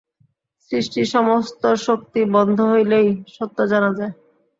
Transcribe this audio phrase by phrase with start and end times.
[0.71, 4.13] সৃষ্টির সমস্ত শক্তি বন্ধ হইলেই সত্য জানা যায়।